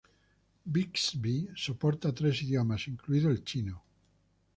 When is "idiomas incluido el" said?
2.41-3.43